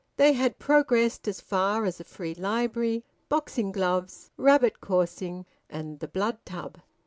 [0.17, 6.07] They had progressed as far as a free library, boxing gloves, rabbit coursing, and the
[6.07, 6.79] Blood Tub.